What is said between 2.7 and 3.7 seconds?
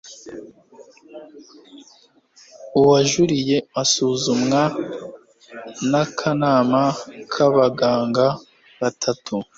uwajuliye